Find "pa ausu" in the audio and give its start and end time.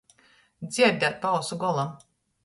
1.25-1.59